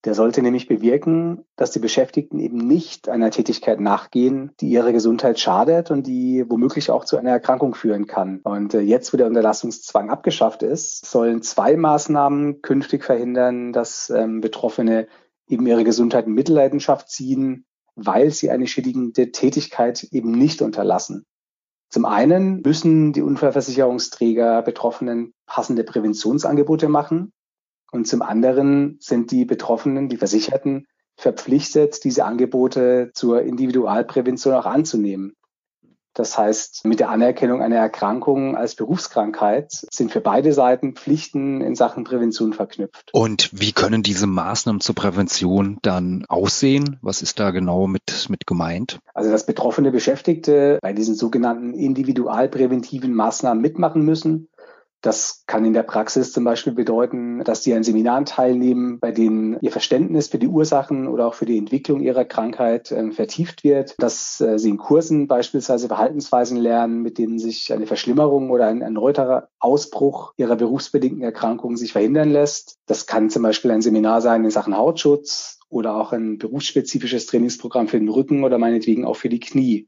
Der 0.05 0.15
sollte 0.15 0.43
nämlich 0.43 0.69
bewirken, 0.69 1.45
dass 1.57 1.73
die 1.73 1.81
Beschäftigten 1.81 2.39
eben 2.39 2.59
nicht 2.59 3.09
einer 3.09 3.31
Tätigkeit 3.31 3.81
nachgehen, 3.81 4.53
die 4.61 4.69
ihrer 4.69 4.93
Gesundheit 4.93 5.41
schadet 5.41 5.91
und 5.91 6.07
die 6.07 6.45
womöglich 6.49 6.91
auch 6.91 7.05
zu 7.05 7.17
einer 7.17 7.31
Erkrankung 7.31 7.75
führen 7.75 8.07
kann. 8.07 8.41
Und 8.45 8.75
äh, 8.75 8.81
jetzt, 8.81 9.13
wo 9.13 9.17
der 9.17 9.27
Unterlassungszwang 9.27 10.09
abgeschafft 10.11 10.63
ist, 10.63 11.05
sollen 11.05 11.43
zwei 11.43 11.77
Maßnahmen 11.77 12.63
künftig 12.63 13.05
verhindern, 13.05 13.73
dass 13.73 14.09
ähm, 14.11 14.41
Betroffene 14.41 15.09
eben 15.49 15.67
ihre 15.67 15.83
Gesundheit 15.83 16.27
in 16.27 16.35
Mitleidenschaft 16.35 17.11
ziehen, 17.11 17.65
weil 17.97 18.31
sie 18.31 18.51
eine 18.51 18.69
schädigende 18.69 19.33
Tätigkeit 19.33 20.05
eben 20.13 20.31
nicht 20.31 20.63
unterlassen. 20.63 21.27
Zum 21.91 22.05
einen 22.05 22.61
müssen 22.61 23.13
die 23.13 23.23
Unfallversicherungsträger 23.23 24.63
Betroffenen 24.63 25.33
passende 25.47 25.85
Präventionsangebote 25.85 26.89
machen. 26.89 27.33
Und 27.91 28.07
zum 28.07 28.23
anderen 28.23 28.99
sind 29.01 29.31
die 29.31 29.45
Betroffenen, 29.45 30.09
die 30.09 30.17
Versicherten, 30.17 30.87
verpflichtet, 31.17 32.05
diese 32.05 32.25
Angebote 32.25 33.11
zur 33.13 33.43
Individualprävention 33.43 34.55
auch 34.55 34.67
anzunehmen. 34.67 35.35
Das 36.19 36.37
heißt, 36.37 36.85
mit 36.85 36.99
der 36.99 37.11
Anerkennung 37.11 37.63
einer 37.63 37.77
Erkrankung 37.77 38.57
als 38.57 38.75
Berufskrankheit 38.75 39.71
sind 39.93 40.11
für 40.11 40.21
beide 40.21 40.53
Seiten 40.53 40.95
Pflichten 40.95 41.61
in 41.61 41.77
Sachen 41.77 42.03
Prävention 42.03 42.53
verknüpft. 42.53 43.11
Und 43.13 43.51
wie 43.53 43.71
können 43.71 44.03
diese 44.03 44.27
Maßnahmen 44.27 44.81
zur 44.81 44.97
Prävention 44.97 45.79
dann 45.83 46.25
aussehen? 46.29 46.99
Was 47.03 47.23
ist 47.23 47.39
da 47.39 47.53
genau 47.53 47.87
mit, 47.87 48.27
mit 48.31 48.49
gemeint? 48.49 48.99
Also, 49.15 49.31
dass 49.31 49.47
betroffene 49.47 49.93
Beschäftigte 49.93 50.81
bei 50.83 50.93
diesen 50.93 51.15
sogenannten 51.15 51.73
individualpräventiven 51.73 53.15
Maßnahmen 53.15 53.63
mitmachen 53.63 54.05
müssen 54.05 54.49
das 55.01 55.45
kann 55.47 55.65
in 55.65 55.73
der 55.73 55.85
Praxis 55.85 56.33
zum 56.33 56.45
Beispiel 56.45 56.73
bedeuten, 56.73 57.45
dass 57.45 57.63
sie 57.63 57.75
an 57.75 57.85
Seminaren 57.85 58.25
teilnehmen, 58.25 58.99
bei 58.99 59.13
denen 59.13 59.59
ihr 59.61 59.71
Verständnis 59.71 60.29
für 60.29 60.39
die 60.39 60.49
Ursachen 60.49 61.07
oder 61.07 61.27
auch 61.27 61.35
für 61.35 61.47
die 61.47 61.59
Entwicklung 61.59 62.01
ihrer 62.01 62.25
Krankheit 62.25 62.91
äh, 62.91 63.11
vertieft 63.13 63.63
wird, 63.63 63.95
dass 63.99 64.41
äh, 64.41 64.59
sie 64.59 64.71
in 64.71 64.77
Kursen 64.77 65.29
beispielsweise 65.29 65.87
Verhaltensweisen 65.87 66.59
lernen, 66.59 67.03
mit 67.03 67.19
denen 67.19 67.39
sich 67.39 67.73
eine 67.73 67.87
Verschlimmerung 67.87 68.51
oder 68.51 68.67
ein 68.67 68.83
erneuterer 68.83 69.49
Ausbruch 69.61 70.33
ihrer 70.37 70.57
berufsbedingten 70.57 71.23
Erkrankung 71.23 71.77
sich 71.77 71.93
verhindern 71.93 72.31
lässt. 72.31 72.79
Das 72.87 73.07
kann 73.07 73.31
zum 73.31 73.43
Beispiel 73.43 73.71
ein 73.71 73.83
Seminar 73.83 74.21
sein 74.21 74.45
in 74.45 74.51
Sachen 74.51 74.77
Hautschutz 74.77 75.61
oder 75.69 75.97
auch 75.97 76.13
ein 76.13 76.39
berufsspezifisches 76.39 77.27
Trainingsprogramm 77.27 77.89
für 77.89 77.99
den 77.99 78.09
Rücken 78.09 78.43
oder 78.43 78.59
meinetwegen 78.59 79.05
auch 79.05 79.17
für 79.17 79.29
die 79.29 79.41
Knie. 79.41 79.87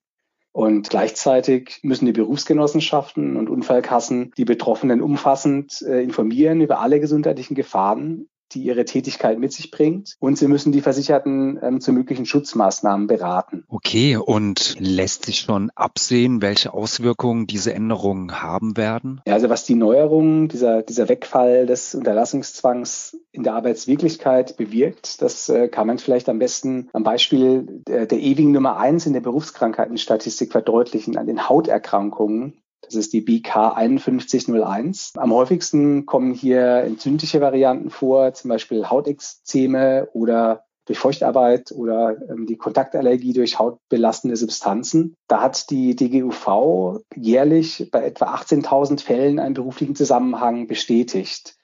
Und 0.52 0.90
gleichzeitig 0.90 1.78
müssen 1.82 2.06
die 2.06 2.12
Berufsgenossenschaften 2.12 3.36
und 3.36 3.48
Unfallkassen 3.48 4.32
die 4.36 4.44
Betroffenen 4.44 5.00
umfassend 5.00 5.80
äh, 5.82 6.02
informieren 6.02 6.60
über 6.60 6.80
alle 6.80 6.98
gesundheitlichen 6.98 7.54
Gefahren 7.54 8.28
die 8.52 8.62
ihre 8.62 8.84
Tätigkeit 8.84 9.38
mit 9.38 9.52
sich 9.52 9.70
bringt. 9.70 10.16
Und 10.18 10.38
sie 10.38 10.48
müssen 10.48 10.72
die 10.72 10.80
Versicherten 10.80 11.58
ähm, 11.62 11.80
zu 11.80 11.92
möglichen 11.92 12.26
Schutzmaßnahmen 12.26 13.06
beraten. 13.06 13.64
Okay, 13.68 14.16
und 14.16 14.76
lässt 14.78 15.26
sich 15.26 15.40
schon 15.40 15.70
absehen, 15.74 16.42
welche 16.42 16.72
Auswirkungen 16.74 17.46
diese 17.46 17.72
Änderungen 17.74 18.42
haben 18.42 18.76
werden? 18.76 19.20
Ja, 19.26 19.34
also 19.34 19.48
was 19.48 19.64
die 19.64 19.74
Neuerungen, 19.74 20.48
dieser, 20.48 20.82
dieser 20.82 21.08
Wegfall 21.08 21.66
des 21.66 21.94
Unterlassungszwangs 21.94 23.16
in 23.32 23.42
der 23.42 23.54
Arbeitswirklichkeit 23.54 24.56
bewirkt, 24.56 25.22
das 25.22 25.48
äh, 25.48 25.68
kann 25.68 25.86
man 25.86 25.98
vielleicht 25.98 26.28
am 26.28 26.38
besten 26.38 26.88
am 26.92 27.02
Beispiel 27.02 27.66
der, 27.86 28.06
der 28.06 28.18
ewigen 28.18 28.52
Nummer 28.52 28.76
eins 28.78 29.06
in 29.06 29.12
der 29.12 29.20
Berufskrankheitenstatistik 29.20 30.52
verdeutlichen, 30.52 31.16
an 31.16 31.26
den 31.26 31.48
Hauterkrankungen. 31.48 32.54
Das 32.90 32.96
ist 32.96 33.12
die 33.12 33.20
BK 33.20 33.76
5101. 33.76 35.12
Am 35.16 35.32
häufigsten 35.32 36.06
kommen 36.06 36.34
hier 36.34 36.82
entzündliche 36.82 37.40
Varianten 37.40 37.88
vor, 37.88 38.34
zum 38.34 38.48
Beispiel 38.48 38.90
Hautexzeme 38.90 40.08
oder 40.12 40.64
durch 40.86 40.98
Feuchtarbeit 40.98 41.70
oder 41.70 42.16
ähm, 42.28 42.46
die 42.46 42.56
Kontaktallergie 42.56 43.32
durch 43.32 43.60
hautbelastende 43.60 44.36
Substanzen. 44.36 45.14
Da 45.28 45.40
hat 45.40 45.70
die 45.70 45.94
DGUV 45.94 46.98
jährlich 47.14 47.88
bei 47.92 48.02
etwa 48.04 48.34
18.000 48.34 49.00
Fällen 49.00 49.38
einen 49.38 49.54
beruflichen 49.54 49.94
Zusammenhang 49.94 50.66
bestätigt. 50.66 51.54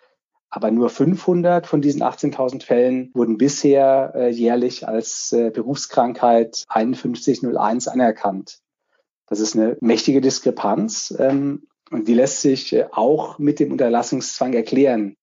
Aber 0.49 0.71
nur 0.71 0.91
500 0.91 1.67
von 1.67 1.83
diesen 1.83 2.05
18.000 2.05 2.63
Fällen 2.63 3.11
wurden 3.15 3.37
bisher 3.37 4.13
äh, 4.15 4.29
jährlich 4.29 4.87
als 4.87 5.33
äh, 5.33 5.51
Berufskrankheit 5.51 6.65
5101 6.73 7.89
anerkannt. 7.89 8.61
Das 9.27 9.41
ist 9.41 9.57
eine 9.57 9.77
mächtige 9.81 10.21
Diskrepanz 10.21 11.15
ähm, 11.19 11.67
und 11.91 12.09
die 12.09 12.15
lässt 12.15 12.41
sich 12.43 12.73
äh, 12.73 12.87
auch 12.93 13.39
mit 13.39 13.61
dem 13.61 13.73
Unterlassungszwang 13.73 14.53
erklären. 14.53 15.17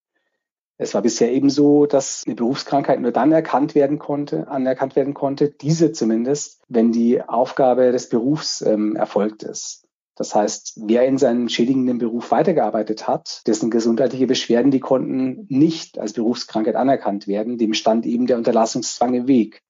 Es 0.78 0.94
war 0.94 1.02
bisher 1.02 1.32
eben 1.32 1.50
so, 1.50 1.86
dass 1.86 2.24
eine 2.26 2.36
Berufskrankheit 2.36 3.00
nur 3.00 3.12
dann 3.12 3.32
erkannt 3.32 3.76
werden 3.76 4.00
konnte, 4.00 4.48
anerkannt 4.48 4.96
werden 4.96 5.14
konnte, 5.14 5.50
diese 5.50 5.92
zumindest, 5.92 6.62
wenn 6.68 6.92
die 6.92 7.22
Aufgabe 7.22 7.92
des 7.92 8.10
Berufs 8.10 8.62
ähm, 8.62 8.96
erfolgt 8.96 9.44
ist. 9.44 9.84
Das 10.16 10.36
heißt, 10.36 10.82
wer 10.86 11.06
in 11.06 11.18
seinem 11.18 11.50
schädigenden 11.50 11.98
Beruf 11.98 12.32
weitergearbeitet 12.32 13.08
hat, 13.08 13.42
dessen 13.48 13.72
gesundheitliche 13.72 14.28
Beschwerden, 14.28 14.72
die 14.72 14.80
konnten 14.80 15.46
nicht 15.50 15.98
als 15.98 16.14
Berufskrankheit 16.14 16.76
anerkannt 16.76 17.28
werden, 17.28 17.58
dem 17.58 17.74
stand 17.74 18.06
eben 18.06 18.28
der 18.28 18.38
Unterlassungszwang 18.38 19.14
im 19.16 19.28
Weg. 19.28 19.64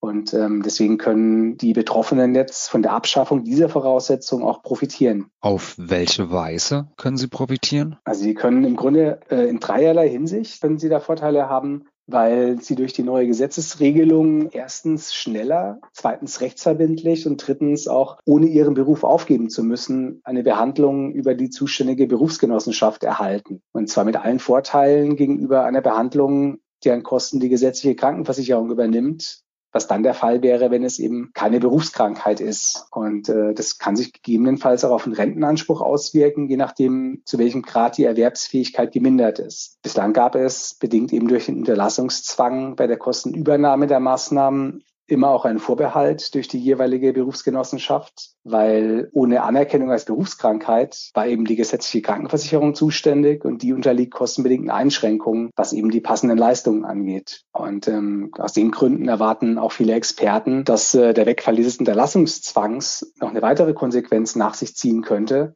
Und 0.00 0.34
ähm, 0.34 0.62
deswegen 0.62 0.98
können 0.98 1.56
die 1.56 1.72
Betroffenen 1.72 2.34
jetzt 2.34 2.68
von 2.68 2.82
der 2.82 2.92
Abschaffung 2.92 3.44
dieser 3.44 3.68
Voraussetzung 3.68 4.42
auch 4.42 4.62
profitieren. 4.62 5.26
Auf 5.40 5.74
welche 5.78 6.30
Weise 6.30 6.88
können 6.96 7.16
sie 7.16 7.28
profitieren? 7.28 7.96
Also 8.04 8.22
sie 8.22 8.34
können 8.34 8.64
im 8.64 8.76
Grunde 8.76 9.20
äh, 9.30 9.48
in 9.48 9.58
dreierlei 9.58 10.08
Hinsicht, 10.08 10.60
können 10.60 10.78
sie 10.78 10.88
da 10.88 11.00
Vorteile 11.00 11.48
haben, 11.48 11.86
weil 12.06 12.60
sie 12.60 12.76
durch 12.76 12.92
die 12.92 13.02
neue 13.02 13.26
Gesetzesregelung 13.26 14.50
erstens 14.50 15.14
schneller, 15.14 15.80
zweitens 15.92 16.40
rechtsverbindlich 16.40 17.26
und 17.26 17.38
drittens 17.44 17.88
auch 17.88 18.18
ohne 18.24 18.46
ihren 18.46 18.74
Beruf 18.74 19.02
aufgeben 19.02 19.50
zu 19.50 19.64
müssen, 19.64 20.20
eine 20.24 20.42
Behandlung 20.42 21.12
über 21.12 21.34
die 21.34 21.50
zuständige 21.50 22.06
Berufsgenossenschaft 22.06 23.02
erhalten. 23.02 23.62
Und 23.72 23.88
zwar 23.88 24.04
mit 24.04 24.16
allen 24.16 24.38
Vorteilen 24.38 25.16
gegenüber 25.16 25.64
einer 25.64 25.80
Behandlung, 25.80 26.58
deren 26.84 27.02
Kosten 27.02 27.40
die 27.40 27.48
gesetzliche 27.48 27.96
Krankenversicherung 27.96 28.70
übernimmt 28.70 29.45
was 29.76 29.86
dann 29.86 30.02
der 30.02 30.14
Fall 30.14 30.42
wäre, 30.42 30.70
wenn 30.70 30.84
es 30.84 30.98
eben 30.98 31.30
keine 31.34 31.60
Berufskrankheit 31.60 32.40
ist. 32.40 32.86
Und 32.90 33.28
äh, 33.28 33.52
das 33.52 33.78
kann 33.78 33.94
sich 33.94 34.14
gegebenenfalls 34.14 34.84
auch 34.86 34.90
auf 34.90 35.04
den 35.04 35.12
Rentenanspruch 35.12 35.82
auswirken, 35.82 36.48
je 36.48 36.56
nachdem, 36.56 37.20
zu 37.26 37.38
welchem 37.38 37.60
Grad 37.60 37.98
die 37.98 38.04
Erwerbsfähigkeit 38.04 38.90
gemindert 38.90 39.38
ist. 39.38 39.78
Bislang 39.82 40.14
gab 40.14 40.34
es, 40.34 40.74
bedingt 40.80 41.12
eben 41.12 41.28
durch 41.28 41.44
den 41.44 41.58
Unterlassungszwang 41.58 42.74
bei 42.74 42.86
der 42.86 42.96
Kostenübernahme 42.96 43.86
der 43.86 44.00
Maßnahmen, 44.00 44.82
immer 45.06 45.30
auch 45.30 45.44
ein 45.44 45.58
Vorbehalt 45.58 46.34
durch 46.34 46.48
die 46.48 46.58
jeweilige 46.58 47.12
Berufsgenossenschaft, 47.12 48.32
weil 48.44 49.08
ohne 49.12 49.42
Anerkennung 49.42 49.90
als 49.90 50.04
Berufskrankheit 50.04 51.10
war 51.14 51.26
eben 51.26 51.44
die 51.44 51.56
gesetzliche 51.56 52.02
Krankenversicherung 52.02 52.74
zuständig 52.74 53.44
und 53.44 53.62
die 53.62 53.72
unterliegt 53.72 54.12
kostenbedingten 54.12 54.70
Einschränkungen, 54.70 55.50
was 55.54 55.72
eben 55.72 55.90
die 55.90 56.00
passenden 56.00 56.38
Leistungen 56.38 56.84
angeht. 56.84 57.44
Und 57.52 57.86
ähm, 57.86 58.32
aus 58.38 58.52
den 58.52 58.72
Gründen 58.72 59.08
erwarten 59.08 59.58
auch 59.58 59.72
viele 59.72 59.94
Experten, 59.94 60.64
dass 60.64 60.94
äh, 60.94 61.14
der 61.14 61.26
Wegfall 61.26 61.56
dieses 61.56 61.76
Unterlassungszwangs 61.78 63.12
noch 63.20 63.30
eine 63.30 63.42
weitere 63.42 63.74
Konsequenz 63.74 64.34
nach 64.34 64.54
sich 64.54 64.74
ziehen 64.74 65.02
könnte, 65.02 65.54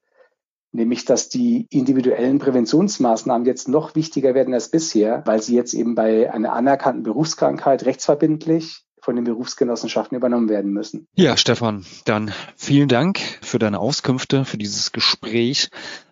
nämlich 0.73 1.05
dass 1.05 1.29
die 1.29 1.67
individuellen 1.71 2.39
Präventionsmaßnahmen 2.39 3.47
jetzt 3.47 3.69
noch 3.69 3.97
wichtiger 3.97 4.35
werden 4.35 4.55
als 4.55 4.71
bisher, 4.71 5.23
weil 5.27 5.43
sie 5.43 5.57
jetzt 5.57 5.75
eben 5.75 5.97
bei 5.97 6.33
einer 6.33 6.53
anerkannten 6.53 7.03
Berufskrankheit 7.03 7.85
rechtsverbindlich 7.85 8.85
von 9.03 9.17
den 9.17 9.25
Berufsgenossenschaften 9.25 10.17
übernommen 10.17 10.49
werden 10.49 10.73
müssen. 10.73 11.07
Ja, 11.15 11.37
Stefan, 11.37 11.85
dann 12.05 12.33
vielen 12.57 12.89
Dank 12.89 13.19
für 13.43 13.59
deine 13.59 13.79
Auskünfte, 13.79 14.45
für 14.45 14.59
dieses 14.59 14.93
Gespräch, 14.93 15.71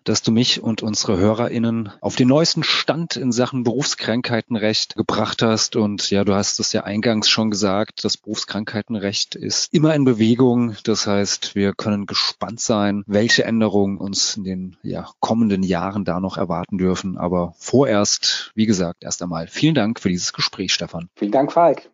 dass 0.09 0.23
du 0.23 0.33
mich 0.33 0.63
und 0.63 0.83
unsere 0.83 1.19
HörerInnen 1.19 1.93
auf 2.01 2.17
den 2.17 2.29
neuesten 2.29 2.63
Stand 2.63 3.17
in 3.17 3.31
Sachen 3.31 3.63
Berufskrankheitenrecht 3.63 4.97
gebracht 4.97 5.43
hast. 5.43 5.77
Und 5.77 6.11
ja, 6.11 6.25
du 6.25 6.35
hast 6.35 6.59
es 6.61 6.73
ja 6.73 6.85
eingangs 6.85 7.29
schon 7.29 7.51
gesagt, 7.51 8.05
das 8.05 8.17
Berufskrankheitenrecht 8.17 9.35
ist 9.35 9.73
immer 9.75 9.95
in 9.95 10.05
Bewegung. 10.05 10.77
Das 10.85 11.07
heißt, 11.07 11.55
wir 11.55 11.75
können 11.75 12.07
gespannt 12.07 12.61
sein, 12.61 13.05
welche 13.07 13.45
Änderungen 13.45 13.99
uns 13.99 14.37
in 14.37 14.45
den 14.45 14.77
ja, 14.83 15.11
kommenden 15.21 15.63
Jahren 15.63 16.07
da 16.07 16.21
noch 16.21 16.39
erwarten 16.39 16.79
dürfen. 16.79 17.19
Aber 17.19 17.53
vorerst, 17.59 18.51
wie 18.55 18.67
gesagt, 18.67 19.05
erst 19.05 19.23
einmal 19.23 19.47
vielen 19.47 19.75
Dank 19.75 20.01
für 20.01 20.09
dieses 20.09 20.33
Gespräch, 20.33 20.73
Stefan. 20.73 21.11
Vielen 21.17 21.33
Dank, 21.33 21.53
Falk. 21.53 21.91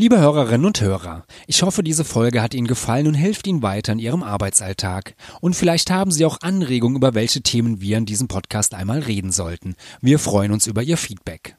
Liebe 0.00 0.18
Hörerinnen 0.18 0.64
und 0.64 0.80
Hörer, 0.80 1.26
ich 1.46 1.62
hoffe, 1.62 1.82
diese 1.82 2.06
Folge 2.06 2.40
hat 2.40 2.54
Ihnen 2.54 2.66
gefallen 2.66 3.06
und 3.06 3.12
hilft 3.12 3.46
Ihnen 3.46 3.60
weiter 3.62 3.92
in 3.92 3.98
Ihrem 3.98 4.22
Arbeitsalltag. 4.22 5.14
Und 5.42 5.54
vielleicht 5.54 5.90
haben 5.90 6.10
Sie 6.10 6.24
auch 6.24 6.40
Anregungen, 6.40 6.96
über 6.96 7.12
welche 7.12 7.42
Themen 7.42 7.82
wir 7.82 7.98
in 7.98 8.06
diesem 8.06 8.26
Podcast 8.26 8.72
einmal 8.72 9.00
reden 9.00 9.30
sollten. 9.30 9.74
Wir 10.00 10.18
freuen 10.18 10.52
uns 10.52 10.66
über 10.66 10.82
Ihr 10.82 10.96
Feedback. 10.96 11.54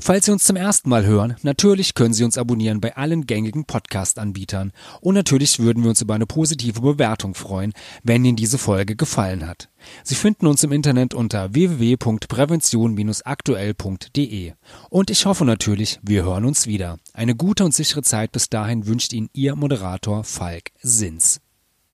Falls 0.00 0.24
Sie 0.24 0.32
uns 0.32 0.44
zum 0.44 0.56
ersten 0.56 0.88
Mal 0.88 1.04
hören, 1.04 1.36
natürlich 1.42 1.92
können 1.92 2.14
Sie 2.14 2.24
uns 2.24 2.38
abonnieren 2.38 2.80
bei 2.80 2.96
allen 2.96 3.26
gängigen 3.26 3.66
Podcast-Anbietern. 3.66 4.72
Und 5.02 5.14
natürlich 5.14 5.58
würden 5.58 5.82
wir 5.82 5.90
uns 5.90 6.00
über 6.00 6.14
eine 6.14 6.24
positive 6.24 6.80
Bewertung 6.80 7.34
freuen, 7.34 7.74
wenn 8.02 8.24
Ihnen 8.24 8.36
diese 8.36 8.56
Folge 8.56 8.96
gefallen 8.96 9.46
hat. 9.46 9.68
Sie 10.04 10.14
finden 10.14 10.46
uns 10.46 10.64
im 10.64 10.72
Internet 10.72 11.12
unter 11.12 11.52
www.prävention-aktuell.de. 11.52 14.52
Und 14.88 15.10
ich 15.10 15.26
hoffe 15.26 15.44
natürlich, 15.44 16.00
wir 16.02 16.24
hören 16.24 16.46
uns 16.46 16.66
wieder. 16.66 16.96
Eine 17.12 17.34
gute 17.34 17.64
und 17.64 17.74
sichere 17.74 18.02
Zeit 18.02 18.32
bis 18.32 18.48
dahin 18.48 18.86
wünscht 18.86 19.12
Ihnen 19.12 19.28
Ihr 19.34 19.56
Moderator 19.56 20.24
Falk 20.24 20.70
Sins. 20.80 21.41